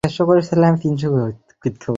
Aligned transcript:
ঝড়ের 0.03 0.15
সময় 0.17 0.41
লাইন 0.61 0.75
কেটে 0.81 1.07
গেছে। 1.63 1.89